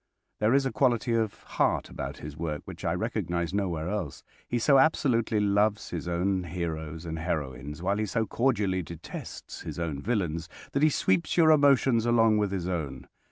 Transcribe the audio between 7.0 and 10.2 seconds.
and heroines, while he so cordially detests his own